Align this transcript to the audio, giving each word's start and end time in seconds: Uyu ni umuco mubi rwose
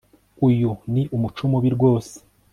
Uyu 0.47 0.69
ni 0.93 1.03
umuco 1.15 1.43
mubi 1.51 1.69
rwose 1.75 2.13